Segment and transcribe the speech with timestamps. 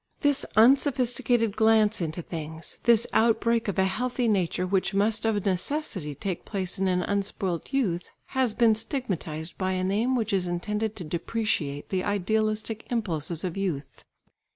[0.21, 6.15] This unsophisticated glance into things, this outbreak of a healthy nature which must of necessity
[6.15, 10.95] take place in an unspoilt youth, has been stigmatised by a name which is intended
[10.95, 14.03] to depreciate the idealistic impulses of youth.